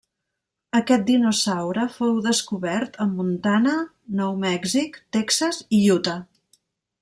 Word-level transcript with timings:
Aquest 0.77 1.03
dinosaure 1.09 1.83
fou 1.97 2.15
descobert 2.29 2.99
a 3.05 3.07
Montana, 3.11 3.77
Nou 4.23 4.43
Mèxic, 4.47 5.01
Texas 5.19 5.65
i 5.83 5.87
Utah. 5.99 6.21